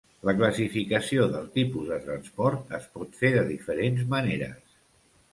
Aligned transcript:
La 0.27 0.33
classificació 0.37 1.25
del 1.33 1.43
tipus 1.57 1.91
de 1.91 1.99
transport 2.05 2.73
es 2.77 2.87
pot 2.95 3.19
fer 3.19 3.31
de 3.35 3.43
diferents 3.51 4.07
maneres. 4.15 4.73